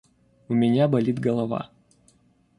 [0.49, 1.69] У меня болит голова.